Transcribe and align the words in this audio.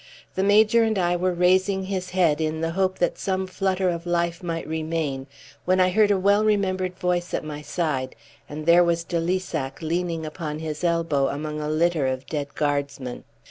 The 0.33 0.43
Major 0.43 0.81
and 0.83 0.97
I 0.97 1.15
were 1.15 1.31
raising 1.31 1.83
his 1.83 2.09
head 2.09 2.41
in 2.41 2.61
the 2.61 2.71
hope 2.71 2.97
that 2.97 3.19
some 3.19 3.45
flutter 3.45 3.87
of 3.89 4.07
life 4.07 4.41
might 4.41 4.67
remain, 4.67 5.27
when 5.65 5.79
I 5.79 5.89
heard 5.91 6.09
a 6.09 6.17
well 6.17 6.43
remembered 6.43 6.95
voice 6.95 7.35
at 7.35 7.43
my 7.43 7.61
side, 7.61 8.15
and 8.49 8.65
there 8.65 8.83
was 8.83 9.03
de 9.03 9.19
Lissac 9.19 9.79
leaning 9.83 10.25
upon 10.25 10.57
his 10.57 10.83
elbow 10.83 11.27
among 11.27 11.61
a 11.61 11.69
litter 11.69 12.07
of 12.07 12.25
dead 12.25 12.55
guardsmen. 12.55 13.25